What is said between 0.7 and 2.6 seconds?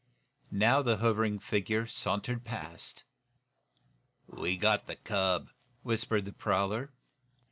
the hovering figure sauntered